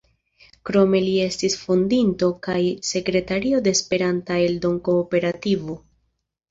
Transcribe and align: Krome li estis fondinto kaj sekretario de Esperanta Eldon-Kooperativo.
Krome 0.69 1.01
li 1.07 1.11
estis 1.25 1.57
fondinto 1.65 2.31
kaj 2.49 2.57
sekretario 2.95 3.63
de 3.69 3.75
Esperanta 3.79 4.43
Eldon-Kooperativo. 4.51 5.83